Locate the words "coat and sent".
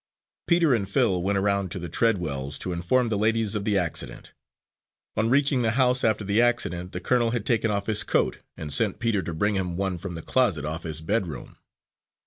8.03-8.97